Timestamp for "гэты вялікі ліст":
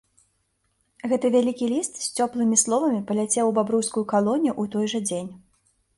1.11-1.93